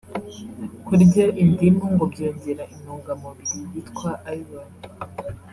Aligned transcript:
kurya 0.85 1.25
indimu 1.41 1.85
ngo 1.93 2.05
byongera 2.13 2.63
intungamubiri 2.75 3.59
yitwa 3.71 4.09
iron 4.37 4.69